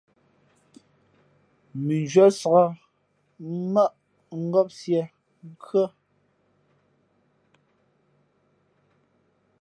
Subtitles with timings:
[1.85, 2.67] Mʉnzhwě sāk,
[3.69, 3.91] mmάʼ
[4.45, 5.01] ngāp siē,
[5.49, 5.85] nkhʉ́ά.